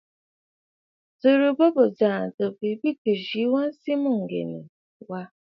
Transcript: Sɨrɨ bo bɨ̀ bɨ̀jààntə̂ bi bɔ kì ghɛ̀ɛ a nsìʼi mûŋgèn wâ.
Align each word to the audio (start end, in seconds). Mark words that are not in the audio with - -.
Sɨrɨ 1.19 1.47
bo 1.57 1.65
bɨ̀ 1.67 1.73
bɨ̀jààntə̂ 1.75 2.45
bi 2.57 2.67
bɔ 2.79 2.89
kì 3.01 3.11
ghɛ̀ɛ 3.25 3.57
a 3.63 3.69
nsìʼi 3.69 3.93
mûŋgèn 4.03 4.51
wâ. 5.09 5.19